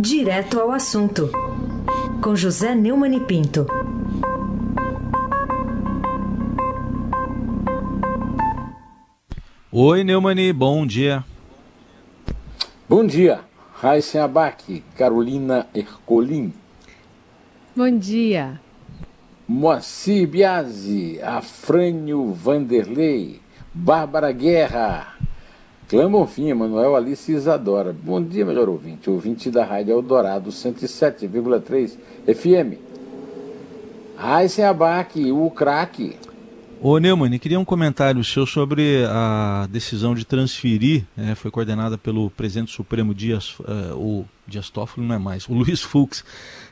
Direto 0.00 0.60
ao 0.60 0.70
assunto, 0.70 1.28
com 2.22 2.36
José 2.36 2.72
Neumann 2.72 3.16
e 3.16 3.20
Pinto. 3.20 3.66
Oi, 9.72 10.04
Neumani, 10.04 10.52
bom 10.52 10.86
dia. 10.86 11.24
Bom 12.88 13.04
dia, 13.04 13.40
Raíssen 13.74 14.20
Abac, 14.20 14.84
Carolina 14.96 15.66
Ercolim. 15.74 16.54
Bom 17.74 17.90
dia. 17.98 18.60
Moacir 19.48 20.28
Biasi, 20.28 21.18
Afrânio 21.20 22.32
Vanderlei, 22.32 23.40
Bárbara 23.74 24.30
Guerra, 24.30 25.16
Clã 25.88 26.10
Bonfim, 26.10 26.52
Manuel 26.52 26.94
Alice 26.94 27.32
Isadora. 27.32 27.96
Bom 27.98 28.22
dia, 28.22 28.44
melhor 28.44 28.68
ouvinte. 28.68 29.08
Ouvinte 29.08 29.50
da 29.50 29.64
Rádio 29.64 29.92
Eldorado 29.92 30.50
107,3 30.50 31.96
FM. 32.26 32.78
Raíssen 34.14 34.66
Abac, 34.66 35.32
o 35.32 35.50
craque. 35.50 36.16
Ô 36.82 36.98
Neumann, 36.98 37.38
queria 37.38 37.58
um 37.58 37.64
comentário 37.64 38.22
seu 38.22 38.44
sobre 38.44 39.02
a 39.08 39.66
decisão 39.70 40.14
de 40.14 40.26
transferir, 40.26 41.06
é, 41.16 41.34
foi 41.34 41.50
coordenada 41.50 41.96
pelo 41.96 42.28
presidente 42.30 42.70
supremo 42.70 43.14
Dias, 43.14 43.58
uh, 43.60 43.96
o 43.96 44.26
Dias 44.46 44.68
Toffoli 44.68 45.06
não 45.06 45.14
é 45.14 45.18
mais, 45.18 45.48
o 45.48 45.54
Luiz 45.54 45.80
Fux, 45.80 46.22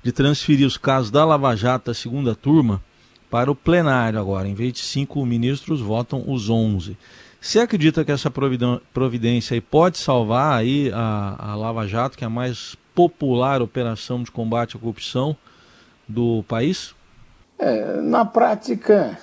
de 0.02 0.12
transferir 0.12 0.66
os 0.66 0.76
casos 0.76 1.10
da 1.10 1.24
Lava 1.24 1.56
Jato 1.56 1.86
da 1.86 1.94
segunda 1.94 2.34
turma 2.34 2.82
para 3.30 3.50
o 3.50 3.54
plenário 3.54 4.20
agora. 4.20 4.46
Em 4.46 4.54
vez 4.54 4.74
de 4.74 4.80
cinco 4.80 5.24
ministros, 5.24 5.80
votam 5.80 6.22
os 6.26 6.50
onze. 6.50 6.98
Você 7.40 7.60
acredita 7.60 8.04
que 8.04 8.10
essa 8.10 8.30
providência 8.30 9.60
pode 9.62 9.98
salvar 9.98 10.58
aí 10.58 10.90
a, 10.92 11.52
a 11.52 11.54
Lava 11.54 11.86
Jato, 11.86 12.16
que 12.16 12.24
é 12.24 12.26
a 12.26 12.30
mais 12.30 12.76
popular 12.94 13.62
operação 13.62 14.22
de 14.22 14.30
combate 14.30 14.76
à 14.76 14.80
corrupção 14.80 15.36
do 16.08 16.42
país? 16.48 16.94
É, 17.58 18.00
na 18.00 18.24
prática, 18.24 19.18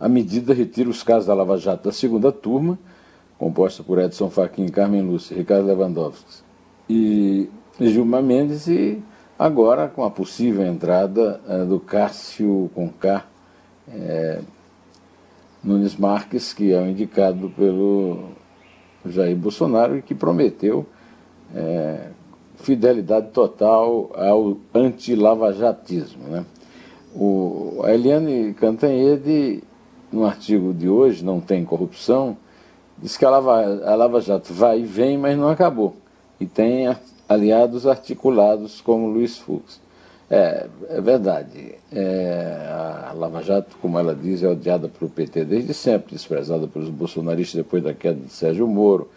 a 0.00 0.08
medida 0.08 0.52
retira 0.52 0.88
os 0.88 1.02
casos 1.02 1.26
da 1.26 1.34
Lava 1.34 1.56
Jato 1.58 1.84
da 1.84 1.92
segunda 1.92 2.32
turma, 2.32 2.78
composta 3.38 3.82
por 3.82 3.98
Edson 3.98 4.30
Fachin, 4.30 4.68
Carmen 4.68 5.02
Lúcia, 5.02 5.36
Ricardo 5.36 5.66
Lewandowski 5.66 6.42
e 6.88 7.48
Gilmar 7.80 8.22
Mendes, 8.22 8.66
e 8.66 9.02
agora 9.38 9.88
com 9.88 10.04
a 10.04 10.10
possível 10.10 10.64
entrada 10.64 11.40
uh, 11.46 11.66
do 11.66 11.80
Cássio 11.80 12.70
Conká 12.74 13.24
é, 13.88 14.40
Nunes 15.64 15.96
Marques, 15.96 16.52
que 16.52 16.72
é 16.72 16.80
o 16.80 16.86
indicado 16.86 17.48
pelo 17.50 18.28
Jair 19.06 19.34
Bolsonaro 19.34 19.96
e 19.96 20.02
que 20.02 20.14
prometeu 20.14 20.86
é, 21.54 22.08
fidelidade 22.56 23.28
total 23.28 24.10
ao 24.14 24.58
anti-lavajatismo. 24.74 26.24
Né? 26.24 26.44
O, 27.14 27.80
a 27.82 27.94
Eliane 27.94 28.52
Cantanhede 28.54 29.62
no 30.12 30.24
artigo 30.24 30.74
de 30.74 30.88
hoje, 30.88 31.24
Não 31.24 31.40
Tem 31.40 31.64
Corrupção, 31.64 32.36
diz 32.98 33.16
que 33.16 33.24
a 33.24 33.30
Lava, 33.30 33.62
a 33.84 33.94
Lava 33.94 34.20
Jato 34.20 34.52
vai 34.52 34.80
e 34.80 34.84
vem, 34.84 35.16
mas 35.16 35.36
não 35.36 35.48
acabou. 35.48 35.96
E 36.38 36.46
tem 36.46 36.94
aliados 37.28 37.86
articulados 37.86 38.80
como 38.80 39.08
Luiz 39.08 39.38
Fux. 39.38 39.80
É, 40.30 40.66
é 40.88 41.00
verdade. 41.00 41.74
É, 41.92 42.68
a 42.70 43.12
Lava 43.12 43.42
Jato, 43.42 43.76
como 43.80 43.98
ela 43.98 44.14
diz, 44.14 44.42
é 44.42 44.48
odiada 44.48 44.88
pelo 44.88 45.10
PT 45.10 45.44
desde 45.44 45.74
sempre, 45.74 46.12
desprezada 46.12 46.66
pelos 46.66 46.88
bolsonaristas 46.88 47.56
depois 47.56 47.82
da 47.82 47.92
queda 47.92 48.20
de 48.20 48.32
Sérgio 48.32 48.66
Moro, 48.66 49.08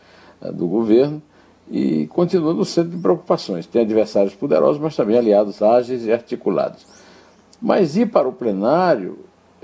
é, 0.42 0.52
do 0.52 0.68
governo, 0.68 1.22
e 1.70 2.08
continua 2.08 2.54
no 2.54 2.66
centro 2.66 2.92
de 2.92 3.02
preocupações. 3.02 3.66
Tem 3.66 3.82
adversários 3.82 4.34
poderosos, 4.34 4.82
mas 4.82 4.96
também 4.96 5.18
aliados 5.18 5.62
ágeis 5.62 6.06
e 6.06 6.12
articulados. 6.12 6.86
Mas 7.62 7.98
ir 7.98 8.08
para 8.08 8.28
o 8.28 8.34
plenário 8.34 9.18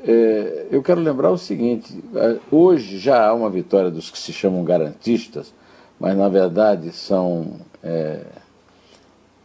é, 0.05 0.67
eu 0.69 0.83
quero 0.83 0.99
lembrar 0.99 1.31
o 1.31 1.37
seguinte: 1.37 2.03
é, 2.15 2.37
hoje 2.51 2.97
já 2.97 3.27
há 3.27 3.33
uma 3.33 3.49
vitória 3.49 3.89
dos 3.89 4.09
que 4.09 4.19
se 4.19 4.33
chamam 4.33 4.63
garantistas, 4.63 5.53
mas 5.99 6.17
na 6.17 6.27
verdade 6.27 6.91
são 6.91 7.53
é, 7.81 8.21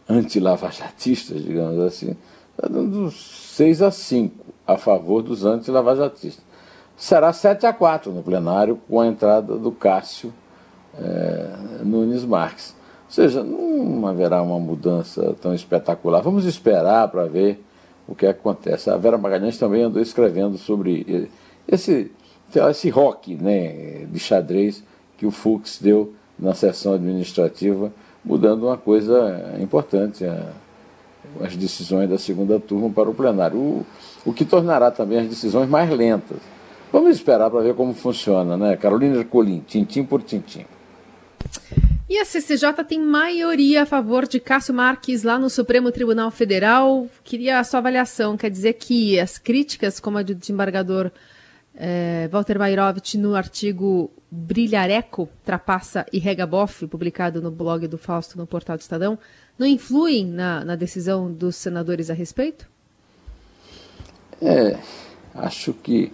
anti-lavajatistas, 0.09 1.43
digamos 1.43 1.79
assim, 1.79 2.15
está 2.51 2.67
dando 2.67 3.11
6 3.11 3.81
a 3.83 3.91
5 3.91 4.45
a 4.65 4.77
favor 4.77 5.21
dos 5.21 5.45
anti-lavajatistas. 5.45 6.43
Será 6.97 7.31
7 7.31 7.65
a 7.65 7.71
4 7.71 8.11
no 8.11 8.23
plenário 8.23 8.77
com 8.89 8.99
a 8.99 9.07
entrada 9.07 9.55
do 9.55 9.71
Cássio 9.71 10.33
é, 10.97 11.49
Nunes 11.83 12.25
Marques. 12.25 12.75
Ou 13.05 13.11
seja, 13.11 13.43
não 13.43 14.05
haverá 14.05 14.41
uma 14.41 14.59
mudança 14.59 15.35
tão 15.41 15.53
espetacular. 15.53 16.21
Vamos 16.21 16.45
esperar 16.45 17.07
para 17.07 17.25
ver 17.25 17.63
o 18.07 18.13
que 18.13 18.25
acontece. 18.25 18.89
A 18.89 18.97
Vera 18.97 19.17
Magalhães 19.17 19.57
também 19.57 19.83
andou 19.83 20.01
escrevendo 20.01 20.57
sobre 20.57 21.29
esse, 21.67 22.11
esse 22.53 22.89
rock 22.89 23.35
né, 23.35 24.05
de 24.05 24.19
xadrez 24.19 24.83
que 25.17 25.25
o 25.25 25.31
Fux 25.31 25.79
deu 25.81 26.13
na 26.37 26.53
sessão 26.53 26.93
administrativa, 26.93 27.91
mudando 28.23 28.63
uma 28.63 28.77
coisa 28.77 29.55
importante, 29.59 30.25
a, 30.25 30.51
as 31.41 31.55
decisões 31.55 32.09
da 32.09 32.17
segunda 32.17 32.59
turma 32.59 32.89
para 32.89 33.09
o 33.09 33.13
plenário, 33.13 33.57
o, 33.57 33.85
o 34.25 34.33
que 34.33 34.45
tornará 34.45 34.91
também 34.91 35.19
as 35.19 35.27
decisões 35.27 35.69
mais 35.69 35.89
lentas. 35.89 36.37
Vamos 36.91 37.15
esperar 37.15 37.49
para 37.51 37.61
ver 37.61 37.75
como 37.75 37.93
funciona, 37.93 38.57
né? 38.57 38.75
Carolina 38.75 39.23
Colim, 39.23 39.59
tintim 39.59 40.03
por 40.03 40.23
tintim. 40.23 40.65
E 42.09 42.17
a 42.17 42.25
CCJ 42.25 42.83
tem 42.87 42.99
maioria 42.99 43.83
a 43.83 43.85
favor 43.85 44.27
de 44.27 44.39
Cássio 44.39 44.73
Marques 44.73 45.21
lá 45.21 45.37
no 45.37 45.47
Supremo 45.47 45.91
Tribunal 45.91 46.31
Federal. 46.31 47.07
Queria 47.23 47.59
a 47.59 47.63
sua 47.63 47.79
avaliação. 47.79 48.35
Quer 48.35 48.49
dizer 48.49 48.73
que 48.73 49.19
as 49.19 49.37
críticas, 49.37 49.99
como 49.99 50.17
a 50.17 50.23
do 50.23 50.33
desembargador 50.33 51.11
eh, 51.75 52.27
Walter 52.31 52.57
Mairovich 52.57 53.15
no 53.15 53.35
artigo 53.35 54.11
Brilhareco, 54.31 55.27
Trapassa 55.43 56.05
e 56.13 56.19
Regaboff, 56.19 56.85
publicado 56.87 57.41
no 57.41 57.49
blog 57.49 57.87
do 57.87 57.97
Fausto 57.97 58.37
no 58.37 58.45
portal 58.45 58.77
do 58.77 58.81
Estadão, 58.81 59.17
não 59.57 59.65
influem 59.65 60.25
na, 60.25 60.63
na 60.63 60.75
decisão 60.75 61.31
dos 61.31 61.55
senadores 61.55 62.09
a 62.09 62.13
respeito? 62.13 62.67
É, 64.41 64.77
acho 65.33 65.73
que 65.73 66.11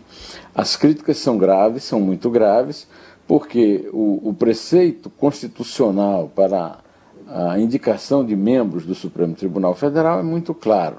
as 0.54 0.76
críticas 0.76 1.18
são 1.18 1.38
graves, 1.38 1.84
são 1.84 2.00
muito 2.00 2.30
graves 2.30 2.88
porque 3.28 3.90
o, 3.92 4.30
o 4.30 4.34
preceito 4.34 5.10
constitucional 5.10 6.32
para 6.34 6.80
a 7.28 7.60
indicação 7.60 8.24
de 8.24 8.36
membros 8.36 8.86
do 8.86 8.94
Supremo 8.94 9.36
Tribunal 9.36 9.74
Federal 9.74 10.20
é 10.20 10.24
muito 10.24 10.54
claro. 10.54 10.98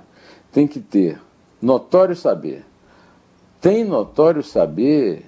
Tem 0.52 0.66
que 0.66 0.80
ter 0.80 1.20
notório 1.62 2.16
saber. 2.16 2.64
Tem 3.60 3.84
notório 3.84 4.42
saber 4.42 5.24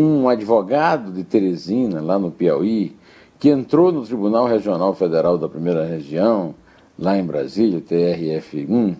um 0.00 0.28
advogado 0.28 1.10
de 1.10 1.24
Teresina, 1.24 2.00
lá 2.00 2.20
no 2.20 2.30
Piauí, 2.30 2.94
que 3.36 3.48
entrou 3.48 3.90
no 3.90 4.04
Tribunal 4.04 4.46
Regional 4.46 4.94
Federal 4.94 5.36
da 5.36 5.48
Primeira 5.48 5.84
Região, 5.84 6.54
lá 6.96 7.18
em 7.18 7.24
Brasília, 7.24 7.80
TRF1, 7.80 8.96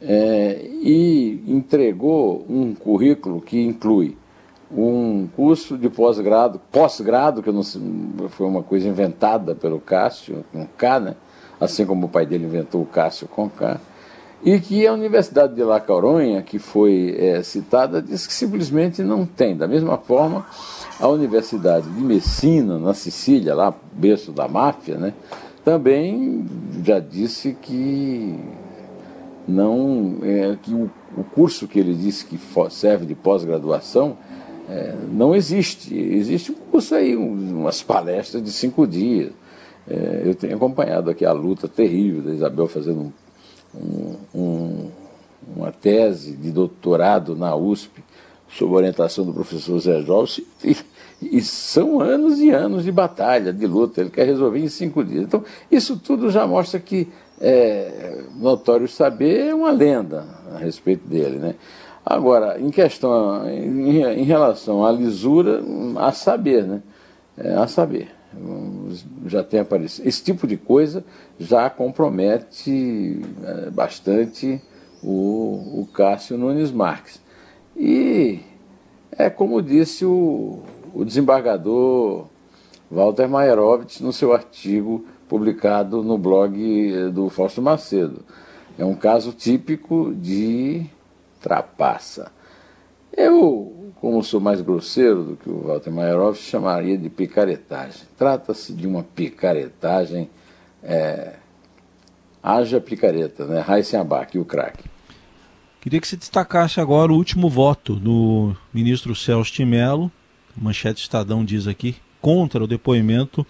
é, 0.00 0.66
e 0.82 1.44
entregou 1.46 2.46
um 2.48 2.74
currículo 2.74 3.42
que 3.42 3.60
inclui 3.60 4.16
um 4.72 5.28
curso 5.36 5.76
de 5.76 5.90
pós-grado, 5.90 6.58
pós-grado, 6.72 7.42
que 7.42 7.52
não, 7.52 7.62
foi 8.30 8.46
uma 8.46 8.62
coisa 8.62 8.88
inventada 8.88 9.54
pelo 9.54 9.78
Cássio, 9.78 10.42
com 10.50 10.66
K, 10.66 11.00
né? 11.00 11.16
assim 11.60 11.84
como 11.84 12.06
o 12.06 12.08
pai 12.08 12.24
dele 12.24 12.46
inventou 12.46 12.80
o 12.80 12.86
Cássio 12.86 13.28
com 13.28 13.46
K, 13.46 13.78
e 14.42 14.58
que 14.58 14.86
a 14.86 14.92
Universidade 14.92 15.54
de 15.54 15.62
La 15.62 15.80
Coruña, 15.80 16.42
que 16.42 16.58
foi 16.58 17.14
é, 17.18 17.42
citada, 17.42 18.00
diz 18.00 18.26
que 18.26 18.32
simplesmente 18.32 19.02
não 19.02 19.26
tem. 19.26 19.56
Da 19.56 19.68
mesma 19.68 19.98
forma, 19.98 20.46
a 20.98 21.08
Universidade 21.08 21.88
de 21.88 22.00
Messina, 22.00 22.78
na 22.78 22.94
Sicília, 22.94 23.54
lá 23.54 23.74
berço 23.92 24.32
da 24.32 24.48
máfia, 24.48 24.96
né? 24.96 25.12
também 25.64 26.46
já 26.82 26.98
disse 26.98 27.56
que 27.60 28.38
não 29.46 30.18
é, 30.22 30.56
que 30.62 30.72
o, 30.72 30.90
o 31.16 31.24
curso 31.24 31.68
que 31.68 31.78
ele 31.78 31.94
disse 31.94 32.24
que 32.24 32.38
serve 32.70 33.06
de 33.06 33.14
pós-graduação 33.14 34.16
é, 34.68 34.94
não 35.12 35.34
existe. 35.34 35.94
Existe 35.94 36.52
um 36.52 36.54
curso 36.70 36.94
aí, 36.94 37.16
umas 37.16 37.82
palestras 37.82 38.42
de 38.42 38.52
cinco 38.52 38.86
dias. 38.86 39.32
É, 39.88 40.22
eu 40.24 40.34
tenho 40.34 40.56
acompanhado 40.56 41.10
aqui 41.10 41.24
a 41.24 41.32
luta 41.32 41.66
terrível 41.66 42.22
da 42.22 42.32
Isabel 42.32 42.68
fazendo 42.68 43.00
um, 43.00 43.12
um, 43.74 44.90
uma 45.56 45.72
tese 45.72 46.32
de 46.36 46.50
doutorado 46.50 47.36
na 47.36 47.54
USP 47.54 48.02
sob 48.50 48.74
orientação 48.74 49.24
do 49.24 49.32
professor 49.32 49.78
Zé 49.78 50.00
Jorge, 50.02 50.44
e, 50.64 50.76
e, 51.22 51.40
são 51.40 52.00
anos 52.00 52.40
e 52.40 52.50
anos 52.50 52.84
de 52.84 52.90
batalha, 52.90 53.52
de 53.52 53.66
luta, 53.66 54.00
ele 54.00 54.10
quer 54.10 54.26
resolver 54.26 54.58
em 54.58 54.68
cinco 54.68 55.04
dias. 55.04 55.22
Então, 55.22 55.44
isso 55.70 55.96
tudo 55.96 56.30
já 56.30 56.46
mostra 56.46 56.80
que 56.80 57.08
é, 57.40 58.22
notório 58.36 58.88
saber 58.88 59.48
é 59.48 59.54
uma 59.54 59.70
lenda 59.70 60.26
a 60.52 60.58
respeito 60.58 61.06
dele. 61.06 61.38
Né? 61.38 61.54
Agora, 62.04 62.60
em 62.60 62.70
questão, 62.70 63.48
em, 63.48 64.02
em 64.02 64.24
relação 64.24 64.84
à 64.84 64.90
lisura, 64.90 65.62
a 65.96 66.12
saber, 66.12 66.64
né? 66.64 66.82
É, 67.38 67.54
a 67.54 67.66
saber. 67.66 68.19
Já 69.26 69.42
tem 69.42 69.60
aparecido. 69.60 70.08
Esse 70.08 70.22
tipo 70.22 70.46
de 70.46 70.56
coisa 70.56 71.04
já 71.38 71.68
compromete 71.68 73.20
é, 73.44 73.70
bastante 73.70 74.60
o, 75.02 75.80
o 75.80 75.88
Cássio 75.92 76.38
Nunes 76.38 76.70
Marques. 76.70 77.20
E 77.76 78.40
é 79.12 79.28
como 79.28 79.62
disse 79.62 80.04
o, 80.04 80.62
o 80.94 81.04
desembargador 81.04 82.26
Walter 82.90 83.28
Maierovitch 83.28 84.00
no 84.00 84.12
seu 84.12 84.32
artigo 84.32 85.04
publicado 85.28 86.02
no 86.02 86.18
blog 86.18 87.10
do 87.12 87.28
Fausto 87.28 87.62
Macedo. 87.62 88.24
É 88.76 88.84
um 88.84 88.94
caso 88.94 89.32
típico 89.32 90.12
de 90.14 90.86
trapaça. 91.40 92.32
Eu, 93.16 93.92
como 94.00 94.22
sou 94.22 94.40
mais 94.40 94.60
grosseiro 94.60 95.24
do 95.24 95.36
que 95.36 95.48
o 95.48 95.66
Walter 95.66 95.90
Maierovitch, 95.90 96.42
chamaria 96.42 96.96
de 96.96 97.08
picaretagem. 97.08 98.02
Trata-se 98.16 98.72
de 98.72 98.86
uma 98.86 99.02
picaretagem, 99.02 100.30
é, 100.82 101.34
haja 102.42 102.80
picareta, 102.80 103.44
né? 103.46 103.60
Raíssen 103.60 104.00
Abac, 104.00 104.38
o 104.38 104.44
craque. 104.44 104.84
Queria 105.80 106.00
que 106.00 106.06
você 106.06 106.16
destacasse 106.16 106.80
agora 106.80 107.10
o 107.12 107.16
último 107.16 107.48
voto 107.48 107.94
do 107.94 108.54
ministro 108.72 109.14
Celso 109.14 109.52
de 109.52 109.64
Mello, 109.64 110.10
manchete 110.56 111.00
Estadão 111.00 111.44
diz 111.44 111.66
aqui, 111.66 111.96
contra 112.20 112.62
o 112.62 112.66
depoimento 112.66 113.46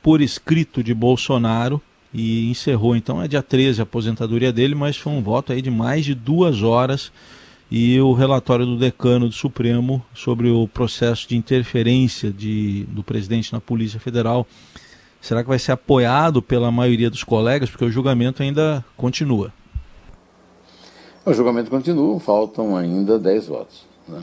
por 0.00 0.20
escrito 0.20 0.82
de 0.82 0.94
Bolsonaro 0.94 1.82
e 2.12 2.50
encerrou. 2.50 2.94
Então 2.94 3.22
é 3.22 3.26
dia 3.26 3.42
13 3.42 3.80
a 3.80 3.82
aposentadoria 3.82 4.52
dele, 4.52 4.74
mas 4.74 4.96
foi 4.96 5.12
um 5.12 5.22
voto 5.22 5.52
aí 5.52 5.60
de 5.60 5.70
mais 5.70 6.04
de 6.04 6.14
duas 6.14 6.62
horas 6.62 7.12
e 7.74 7.98
o 8.02 8.12
relatório 8.12 8.66
do 8.66 8.76
decano 8.76 9.28
do 9.28 9.34
Supremo 9.34 10.04
sobre 10.12 10.50
o 10.50 10.68
processo 10.68 11.26
de 11.26 11.38
interferência 11.38 12.30
de, 12.30 12.84
do 12.90 13.02
presidente 13.02 13.50
na 13.50 13.62
Polícia 13.62 13.98
Federal. 13.98 14.46
Será 15.22 15.42
que 15.42 15.48
vai 15.48 15.58
ser 15.58 15.72
apoiado 15.72 16.42
pela 16.42 16.70
maioria 16.70 17.08
dos 17.08 17.24
colegas? 17.24 17.70
Porque 17.70 17.86
o 17.86 17.90
julgamento 17.90 18.42
ainda 18.42 18.84
continua. 18.94 19.50
O 21.24 21.32
julgamento 21.32 21.70
continua, 21.70 22.20
faltam 22.20 22.76
ainda 22.76 23.18
10 23.18 23.46
votos. 23.46 23.86
Né? 24.06 24.22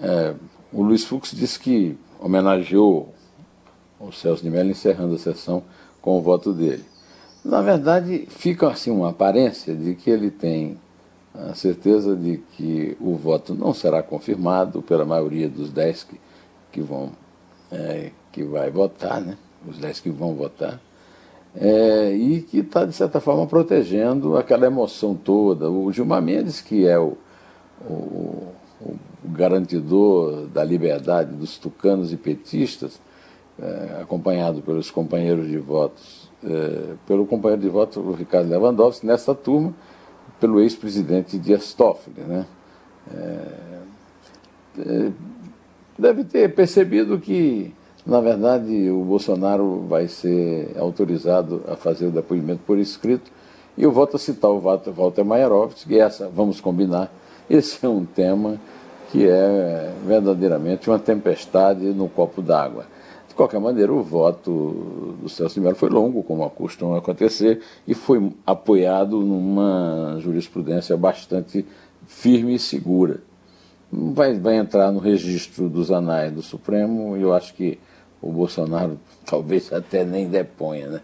É, 0.00 0.34
o 0.72 0.82
Luiz 0.82 1.04
Fux 1.04 1.32
disse 1.32 1.60
que 1.60 1.98
homenageou 2.18 3.14
o 4.00 4.10
Celso 4.12 4.42
de 4.42 4.48
Mello 4.48 4.70
encerrando 4.70 5.16
a 5.16 5.18
sessão 5.18 5.62
com 6.00 6.16
o 6.16 6.22
voto 6.22 6.54
dele. 6.54 6.86
Na 7.44 7.60
verdade, 7.60 8.24
fica 8.30 8.68
assim 8.68 8.90
uma 8.90 9.10
aparência 9.10 9.76
de 9.76 9.94
que 9.94 10.08
ele 10.08 10.30
tem 10.30 10.78
a 11.34 11.54
certeza 11.54 12.14
de 12.14 12.38
que 12.52 12.96
o 13.00 13.14
voto 13.16 13.54
não 13.54 13.72
será 13.72 14.02
confirmado 14.02 14.82
pela 14.82 15.04
maioria 15.04 15.48
dos 15.48 15.70
dez 15.70 16.04
que, 16.04 16.20
que 16.70 16.80
vão 16.80 17.10
é, 17.70 18.10
que 18.30 18.42
vai 18.44 18.70
votar, 18.70 19.20
né? 19.20 19.36
os 19.66 19.78
dez 19.78 20.00
que 20.00 20.10
vão 20.10 20.34
votar, 20.34 20.80
é, 21.54 22.12
e 22.12 22.42
que 22.42 22.58
está, 22.58 22.84
de 22.84 22.92
certa 22.92 23.20
forma, 23.20 23.46
protegendo 23.46 24.36
aquela 24.36 24.66
emoção 24.66 25.14
toda. 25.14 25.70
O 25.70 25.90
Gilmar 25.92 26.20
Mendes, 26.20 26.60
que 26.60 26.86
é 26.86 26.98
o, 26.98 27.16
o 27.88 28.52
o 29.24 29.28
garantidor 29.28 30.46
da 30.48 30.64
liberdade 30.64 31.34
dos 31.34 31.56
tucanos 31.56 32.12
e 32.12 32.16
petistas, 32.16 33.00
é, 33.60 34.00
acompanhado 34.02 34.62
pelos 34.62 34.90
companheiros 34.90 35.46
de 35.48 35.58
votos, 35.58 36.28
é, 36.44 36.94
pelo 37.06 37.26
companheiro 37.26 37.62
de 37.62 37.68
voto 37.68 38.12
Ricardo 38.12 38.50
Lewandowski, 38.50 39.06
nessa 39.06 39.34
turma, 39.34 39.74
pelo 40.42 40.60
ex-presidente 40.60 41.38
Dias 41.38 41.72
Toffoli. 41.72 42.20
Né? 42.20 42.44
É, 43.14 43.46
é, 44.80 45.10
deve 45.96 46.24
ter 46.24 46.52
percebido 46.52 47.16
que, 47.20 47.72
na 48.04 48.20
verdade, 48.20 48.90
o 48.90 49.04
Bolsonaro 49.04 49.86
vai 49.88 50.08
ser 50.08 50.74
autorizado 50.76 51.62
a 51.68 51.76
fazer 51.76 52.06
o 52.06 52.10
depoimento 52.10 52.62
por 52.66 52.76
escrito, 52.76 53.30
e 53.78 53.84
eu 53.84 53.92
volto 53.92 54.16
a 54.16 54.18
citar 54.18 54.50
o 54.50 54.58
Walter 54.58 55.24
Maierovitz, 55.24 55.84
que 55.84 55.96
essa, 55.96 56.28
vamos 56.28 56.60
combinar, 56.60 57.12
esse 57.48 57.86
é 57.86 57.88
um 57.88 58.04
tema 58.04 58.60
que 59.12 59.24
é 59.28 59.92
verdadeiramente 60.04 60.90
uma 60.90 60.98
tempestade 60.98 61.84
no 61.84 62.08
copo 62.08 62.42
d'água. 62.42 62.86
De 63.32 63.36
qualquer 63.36 63.58
maneira, 63.58 63.90
o 63.90 64.02
voto 64.02 65.16
do 65.22 65.26
Celso 65.26 65.54
de 65.54 65.62
Mello 65.62 65.74
foi 65.74 65.88
longo, 65.88 66.22
como 66.22 66.48
costuma 66.50 66.98
acontecer, 66.98 67.62
e 67.88 67.94
foi 67.94 68.30
apoiado 68.46 69.22
numa 69.22 70.18
jurisprudência 70.20 70.94
bastante 70.98 71.64
firme 72.06 72.56
e 72.56 72.58
segura. 72.58 73.22
Vai, 73.90 74.38
vai 74.38 74.56
entrar 74.56 74.92
no 74.92 74.98
registro 74.98 75.70
dos 75.70 75.90
anais 75.90 76.30
do 76.30 76.42
Supremo 76.42 77.16
e 77.16 77.22
eu 77.22 77.32
acho 77.32 77.54
que 77.54 77.78
o 78.20 78.30
Bolsonaro 78.30 79.00
talvez 79.24 79.72
até 79.72 80.04
nem 80.04 80.28
deponha. 80.28 80.88
Né? 80.88 81.00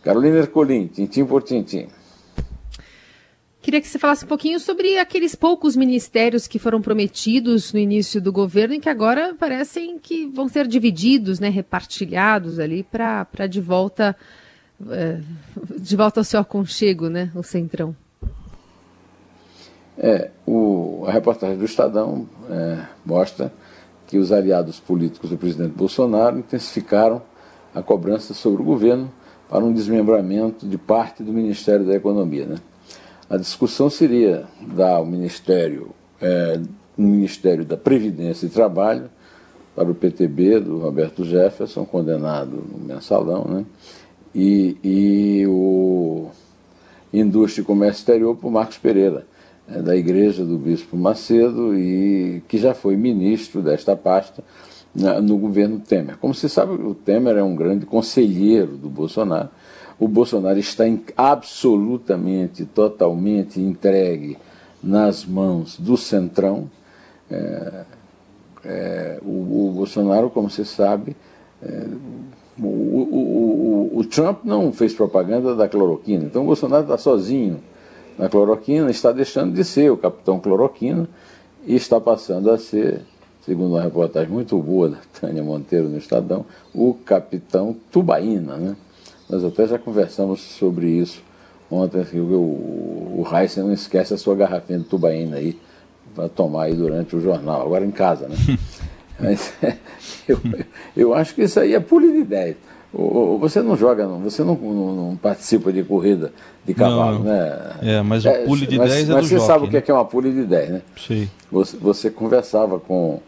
Carolina 0.00 0.38
Ercolim, 0.38 0.86
tintim 0.86 1.24
por 1.24 1.42
tintim. 1.42 1.88
Queria 3.64 3.80
que 3.80 3.88
você 3.88 3.98
falasse 3.98 4.26
um 4.26 4.28
pouquinho 4.28 4.60
sobre 4.60 4.98
aqueles 4.98 5.34
poucos 5.34 5.74
ministérios 5.74 6.46
que 6.46 6.58
foram 6.58 6.82
prometidos 6.82 7.72
no 7.72 7.78
início 7.78 8.20
do 8.20 8.30
governo 8.30 8.74
e 8.74 8.78
que 8.78 8.90
agora 8.90 9.34
parecem 9.34 9.98
que 9.98 10.26
vão 10.26 10.48
ser 10.48 10.66
divididos, 10.66 11.40
né, 11.40 11.48
repartilhados 11.48 12.58
ali 12.58 12.82
para 12.82 13.46
de 13.48 13.62
volta 13.62 14.14
é, 14.90 15.18
de 15.78 15.96
volta 15.96 16.20
ao 16.20 16.24
seu 16.24 16.40
aconchego, 16.40 17.08
né, 17.08 17.32
o 17.34 17.42
Centrão. 17.42 17.96
É, 19.96 20.30
o, 20.46 21.04
a 21.06 21.10
reportagem 21.10 21.56
do 21.56 21.64
Estadão 21.64 22.28
é, 22.50 22.84
mostra 23.02 23.50
que 24.06 24.18
os 24.18 24.30
aliados 24.30 24.78
políticos 24.78 25.30
do 25.30 25.38
presidente 25.38 25.72
Bolsonaro 25.72 26.38
intensificaram 26.38 27.22
a 27.74 27.80
cobrança 27.80 28.34
sobre 28.34 28.60
o 28.60 28.64
governo 28.64 29.10
para 29.48 29.64
um 29.64 29.72
desmembramento 29.72 30.68
de 30.68 30.76
parte 30.76 31.22
do 31.22 31.32
Ministério 31.32 31.86
da 31.86 31.94
Economia, 31.94 32.44
né? 32.44 32.56
A 33.28 33.36
discussão 33.36 33.88
seria 33.88 34.44
dar 34.60 34.96
ao 34.96 35.06
Ministério, 35.06 35.90
é, 36.20 36.60
Ministério 36.96 37.64
da 37.64 37.76
Previdência 37.76 38.46
e 38.46 38.50
Trabalho, 38.50 39.08
para 39.74 39.90
o 39.90 39.94
PTB 39.94 40.60
do 40.60 40.78
Roberto 40.78 41.24
Jefferson, 41.24 41.84
condenado 41.84 42.64
no 42.70 42.78
mensalão, 42.78 43.44
né? 43.44 43.64
e, 44.34 44.76
e 44.84 45.46
o 45.46 46.28
Indústria 47.12 47.62
e 47.62 47.66
Comércio 47.66 48.00
Exterior 48.00 48.36
o 48.40 48.50
Marcos 48.50 48.78
Pereira, 48.78 49.26
é, 49.68 49.80
da 49.80 49.96
Igreja 49.96 50.44
do 50.44 50.58
Bispo 50.58 50.96
Macedo, 50.96 51.76
e 51.76 52.42
que 52.46 52.58
já 52.58 52.74
foi 52.74 52.96
ministro 52.96 53.62
desta 53.62 53.96
pasta 53.96 54.44
na, 54.94 55.20
no 55.20 55.38
governo 55.38 55.80
Temer. 55.80 56.18
Como 56.18 56.34
se 56.34 56.48
sabe, 56.48 56.74
o 56.74 56.94
Temer 56.94 57.36
é 57.36 57.42
um 57.42 57.56
grande 57.56 57.86
conselheiro 57.86 58.76
do 58.76 58.88
Bolsonaro, 58.88 59.48
o 59.98 60.08
Bolsonaro 60.08 60.58
está 60.58 60.86
em, 60.86 61.02
absolutamente, 61.16 62.64
totalmente 62.64 63.60
entregue 63.60 64.36
nas 64.82 65.24
mãos 65.24 65.78
do 65.78 65.96
Centrão. 65.96 66.70
É, 67.30 67.84
é, 68.64 69.18
o, 69.22 69.68
o, 69.68 69.72
Bolsonaro, 69.74 70.30
como 70.30 70.50
você 70.50 70.64
sabe, 70.64 71.16
é, 71.62 71.86
o, 72.58 72.66
o, 72.66 73.90
o, 73.94 74.04
Trump 74.04 74.44
não 74.44 74.72
fez 74.72 74.94
propaganda 74.94 75.54
da 75.54 75.68
cloroquina, 75.68 76.24
então 76.24 76.42
o 76.42 76.46
Bolsonaro 76.46 76.82
está 76.82 76.96
sozinho 76.96 77.60
na 78.18 78.28
cloroquina, 78.28 78.90
está 78.90 79.10
deixando 79.12 79.54
de 79.54 79.64
ser 79.64 79.90
o 79.90 79.96
capitão 79.96 80.38
cloroquina 80.38 81.08
e 81.66 81.74
está 81.74 82.00
passando 82.00 82.50
a 82.50 82.58
ser, 82.58 83.02
segundo 83.44 83.72
uma 83.72 83.82
reportagem 83.82 84.30
muito 84.30 84.56
boa 84.58 84.90
da 84.90 84.98
Tânia 85.20 85.42
Monteiro 85.42 85.88
no 85.88 85.98
Estadão, 85.98 86.44
o 86.74 86.94
capitão 86.94 87.74
tubaína, 87.90 88.56
né? 88.56 88.76
Nós 89.28 89.44
até 89.44 89.66
já 89.66 89.78
conversamos 89.78 90.40
sobre 90.40 90.86
isso 90.86 91.22
ontem. 91.70 92.00
Assim, 92.00 92.20
o, 92.20 92.24
o 92.24 93.26
Heisen 93.32 93.64
não 93.64 93.72
esquece 93.72 94.14
a 94.14 94.18
sua 94.18 94.34
garrafinha 94.34 94.78
de 94.78 94.84
tubaína 94.84 95.36
aí 95.36 95.58
para 96.14 96.28
tomar 96.28 96.64
aí 96.64 96.74
durante 96.74 97.16
o 97.16 97.20
jornal, 97.20 97.62
agora 97.62 97.84
em 97.84 97.90
casa, 97.90 98.28
né? 98.28 98.36
Mas, 99.18 99.52
eu, 100.28 100.40
eu 100.96 101.14
acho 101.14 101.34
que 101.34 101.42
isso 101.42 101.58
aí 101.60 101.74
é 101.74 101.80
pule 101.80 102.10
de 102.10 102.18
ideia. 102.18 102.56
Você 103.40 103.60
não 103.60 103.76
joga, 103.76 104.06
você 104.06 104.44
não, 104.44 104.54
não, 104.54 104.94
não, 104.94 105.16
participa 105.16 105.72
de 105.72 105.82
corrida 105.82 106.32
de 106.64 106.72
cavalo, 106.74 107.18
não, 107.18 107.24
né? 107.24 107.72
É, 107.82 108.02
mas 108.02 108.24
o 108.24 108.28
é, 108.28 108.44
pule 108.44 108.66
de 108.68 108.78
10 108.78 108.90
é 108.90 109.04
do 109.04 109.14
Mas 109.14 109.26
você 109.26 109.34
jockey, 109.34 109.46
sabe 109.46 109.68
né? 109.68 109.78
o 109.78 109.82
que 109.82 109.90
é 109.90 109.94
uma 109.94 110.04
pule 110.04 110.32
de 110.32 110.44
10, 110.44 110.70
né? 110.70 110.82
Sim. 110.96 111.28
Você, 111.50 111.76
você 111.76 112.10
conversava 112.10 112.78
com 112.78 113.20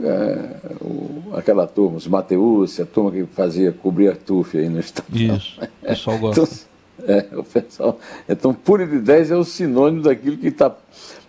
é, 0.00 0.38
o, 0.80 1.07
aquela 1.48 1.66
turma, 1.66 1.96
os 1.96 2.06
Mateus, 2.06 2.78
a 2.78 2.84
turma 2.84 3.10
que 3.10 3.24
fazia 3.24 3.72
cobrir 3.72 4.08
Artuf 4.08 4.58
aí 4.58 4.68
no 4.68 4.78
estado. 4.78 5.06
Isso, 5.16 5.58
o 5.62 5.86
pessoal 5.86 6.18
gosta. 6.20 6.42
Então, 6.42 7.16
é, 7.16 7.26
o 7.38 7.42
pessoal, 7.42 7.98
então, 8.28 8.52
puro 8.52 8.86
de 8.86 8.98
10 8.98 9.30
é 9.30 9.36
o 9.36 9.44
sinônimo 9.44 10.02
daquilo 10.02 10.36
que 10.36 10.48
está 10.48 10.74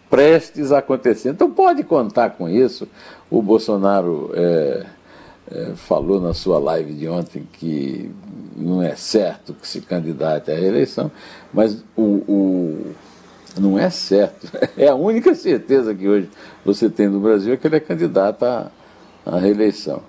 prestes 0.09 0.73
a 0.73 0.79
acontecer. 0.79 1.29
Então, 1.29 1.49
pode 1.49 1.83
contar 1.83 2.31
com 2.31 2.49
isso. 2.49 2.87
O 3.29 3.41
Bolsonaro 3.41 4.31
é, 4.33 4.85
é, 5.51 5.71
falou 5.75 6.19
na 6.19 6.33
sua 6.33 6.59
live 6.59 6.93
de 6.93 7.07
ontem 7.07 7.47
que 7.53 8.11
não 8.57 8.81
é 8.83 8.95
certo 8.95 9.53
que 9.53 9.65
se 9.65 9.79
candidate 9.79 10.51
à 10.51 10.55
reeleição, 10.55 11.09
mas 11.53 11.81
o, 11.95 12.01
o 12.27 12.95
não 13.57 13.79
é 13.79 13.89
certo. 13.89 14.49
É 14.75 14.87
a 14.87 14.95
única 14.95 15.33
certeza 15.35 15.93
que 15.93 16.07
hoje 16.07 16.29
você 16.65 16.89
tem 16.89 17.07
no 17.07 17.19
Brasil 17.19 17.53
é 17.53 17.57
que 17.57 17.67
ele 17.67 17.75
é 17.75 17.79
candidato 17.79 18.43
à, 18.43 18.71
à 19.25 19.37
reeleição. 19.37 20.01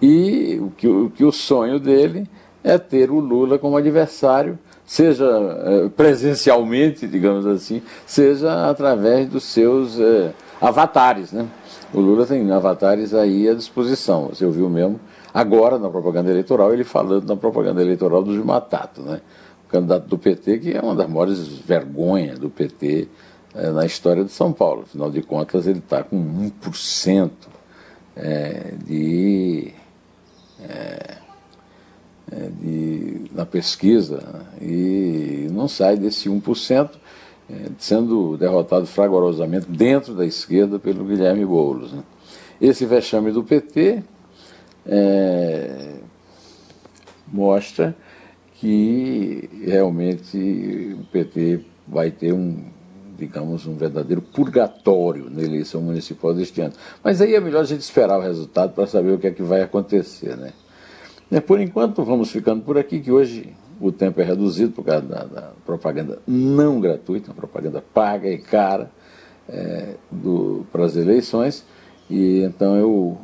e 0.00 0.58
o 0.60 0.70
que, 0.70 0.86
o 0.86 1.10
que 1.10 1.24
o 1.24 1.32
sonho 1.32 1.78
dele 1.78 2.28
é 2.62 2.78
ter 2.78 3.10
o 3.10 3.18
Lula 3.18 3.58
como 3.58 3.76
adversário, 3.76 4.58
seja 4.84 5.24
é, 5.24 5.88
presencialmente, 5.90 7.06
digamos 7.06 7.46
assim, 7.46 7.82
seja 8.06 8.70
através 8.70 9.28
dos 9.28 9.44
seus 9.44 9.98
é, 10.00 10.32
avatares. 10.60 11.32
Né? 11.32 11.46
O 11.92 12.00
Lula 12.00 12.26
tem 12.26 12.50
avatares 12.50 13.14
aí 13.14 13.48
à 13.48 13.54
disposição. 13.54 14.28
Você 14.28 14.44
ouviu 14.44 14.68
mesmo 14.68 14.98
agora 15.32 15.78
na 15.78 15.88
propaganda 15.88 16.30
eleitoral, 16.30 16.72
ele 16.72 16.84
falando 16.84 17.26
na 17.26 17.36
propaganda 17.36 17.82
eleitoral 17.82 18.22
do 18.22 18.32
Gilmatato, 18.32 19.02
né? 19.02 19.20
o 19.66 19.70
candidato 19.70 20.06
do 20.06 20.18
PT, 20.18 20.58
que 20.58 20.76
é 20.76 20.80
uma 20.80 20.94
das 20.94 21.08
maiores 21.08 21.46
vergonhas 21.46 22.38
do 22.38 22.48
PT 22.48 23.08
é, 23.54 23.70
na 23.70 23.84
história 23.84 24.24
de 24.24 24.32
São 24.32 24.52
Paulo. 24.52 24.82
Afinal 24.82 25.10
de 25.10 25.22
contas, 25.22 25.66
ele 25.66 25.78
está 25.80 26.02
com 26.02 26.16
1% 26.16 27.30
é, 28.18 28.74
de, 28.84 29.72
é, 30.60 31.16
é, 32.32 32.50
de, 32.60 33.30
na 33.32 33.46
pesquisa 33.46 34.44
e 34.60 35.46
não 35.50 35.68
sai 35.68 35.96
desse 35.96 36.28
1%, 36.28 36.90
é, 37.50 37.54
sendo 37.78 38.36
derrotado 38.36 38.86
fragorosamente 38.86 39.66
dentro 39.70 40.14
da 40.14 40.26
esquerda 40.26 40.78
pelo 40.78 41.04
Guilherme 41.04 41.46
Boulos. 41.46 41.92
Né? 41.92 42.02
Esse 42.60 42.84
vexame 42.84 43.30
do 43.30 43.44
PT 43.44 44.02
é, 44.84 45.94
mostra 47.32 47.96
que 48.54 49.48
realmente 49.64 50.96
o 51.00 51.04
PT 51.12 51.60
vai 51.86 52.10
ter 52.10 52.32
um 52.32 52.64
digamos, 53.18 53.66
um 53.66 53.74
verdadeiro 53.74 54.22
purgatório 54.22 55.28
na 55.28 55.42
eleição 55.42 55.82
municipal 55.82 56.32
deste 56.32 56.60
ano. 56.60 56.72
Mas 57.02 57.20
aí 57.20 57.34
é 57.34 57.40
melhor 57.40 57.62
a 57.62 57.64
gente 57.64 57.80
esperar 57.80 58.18
o 58.18 58.22
resultado 58.22 58.72
para 58.72 58.86
saber 58.86 59.12
o 59.12 59.18
que 59.18 59.26
é 59.26 59.30
que 59.30 59.42
vai 59.42 59.60
acontecer. 59.60 60.36
Né? 60.36 60.52
É, 61.30 61.40
por 61.40 61.60
enquanto, 61.60 62.04
vamos 62.04 62.30
ficando 62.30 62.62
por 62.62 62.78
aqui, 62.78 63.00
que 63.00 63.10
hoje 63.10 63.52
o 63.80 63.90
tempo 63.90 64.20
é 64.20 64.24
reduzido 64.24 64.72
por 64.72 64.84
causa 64.84 65.02
da, 65.02 65.24
da 65.24 65.52
propaganda 65.66 66.20
não 66.26 66.80
gratuita, 66.80 67.30
uma 67.30 67.36
propaganda 67.36 67.82
paga 67.92 68.28
e 68.28 68.38
cara 68.38 68.90
é, 69.48 69.94
para 70.70 70.84
as 70.84 70.96
eleições. 70.96 71.64
E 72.08 72.42
então 72.42 72.76
eu 72.76 73.18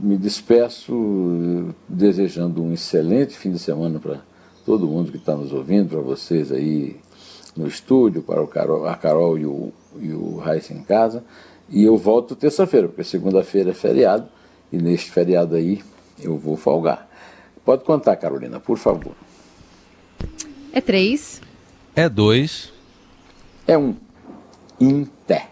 me 0.00 0.16
despeço 0.16 1.74
desejando 1.88 2.62
um 2.62 2.72
excelente 2.72 3.36
fim 3.36 3.50
de 3.50 3.58
semana 3.58 3.98
para 3.98 4.20
todo 4.64 4.86
mundo 4.86 5.10
que 5.10 5.18
está 5.18 5.34
nos 5.34 5.52
ouvindo, 5.52 5.88
para 5.88 6.00
vocês 6.00 6.52
aí 6.52 6.96
no 7.56 7.66
estúdio, 7.66 8.22
para 8.22 8.42
o 8.42 8.46
Carol, 8.46 8.86
a 8.86 8.94
Carol 8.96 9.38
e 9.38 9.46
o, 9.46 9.72
e 9.98 10.12
o 10.12 10.36
Raíssa 10.36 10.72
em 10.72 10.82
casa. 10.82 11.24
E 11.68 11.84
eu 11.84 11.96
volto 11.96 12.34
terça-feira, 12.34 12.88
porque 12.88 13.04
segunda-feira 13.04 13.70
é 13.70 13.74
feriado, 13.74 14.28
e 14.72 14.78
neste 14.78 15.10
feriado 15.10 15.54
aí 15.54 15.82
eu 16.20 16.36
vou 16.36 16.56
folgar. 16.56 17.08
Pode 17.64 17.84
contar, 17.84 18.16
Carolina, 18.16 18.58
por 18.58 18.78
favor. 18.78 19.14
É 20.72 20.80
três. 20.80 21.40
É 21.94 22.08
dois. 22.08 22.72
É 23.66 23.76
um. 23.76 23.94
Inter. 24.80 25.48